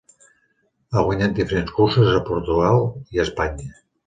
Ha 0.95 1.03
guanyat 1.09 1.35
diferents 1.41 1.75
curses 1.75 2.09
a 2.15 2.23
Portugal 2.31 2.83
i 3.19 3.23
a 3.23 3.29
Espanya. 3.29 3.71